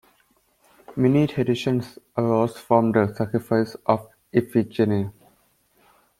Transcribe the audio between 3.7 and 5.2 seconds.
of Iphigenia.